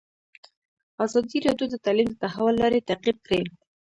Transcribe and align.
ازادي 1.05 1.37
راډیو 1.47 1.67
د 1.71 1.75
تعلیم 1.85 2.07
د 2.11 2.15
تحول 2.23 2.55
لړۍ 2.63 2.79
تعقیب 2.89 3.17
کړې. 3.25 3.41